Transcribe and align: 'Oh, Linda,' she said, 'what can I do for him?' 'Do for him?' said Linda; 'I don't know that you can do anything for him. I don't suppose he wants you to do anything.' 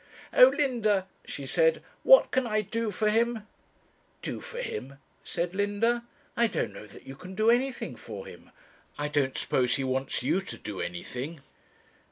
'Oh, 0.33 0.47
Linda,' 0.47 1.05
she 1.25 1.45
said, 1.45 1.83
'what 2.01 2.31
can 2.31 2.47
I 2.47 2.61
do 2.61 2.89
for 2.89 3.07
him?' 3.11 3.45
'Do 4.23 4.41
for 4.41 4.57
him?' 4.59 4.97
said 5.23 5.53
Linda; 5.53 6.05
'I 6.35 6.47
don't 6.47 6.73
know 6.73 6.87
that 6.87 7.05
you 7.05 7.15
can 7.15 7.35
do 7.35 7.51
anything 7.51 7.95
for 7.95 8.25
him. 8.25 8.49
I 8.97 9.09
don't 9.09 9.37
suppose 9.37 9.75
he 9.75 9.83
wants 9.83 10.23
you 10.23 10.41
to 10.41 10.57
do 10.57 10.81
anything.' 10.81 11.41